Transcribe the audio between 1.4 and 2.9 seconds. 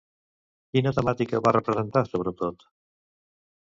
va representar sobretot?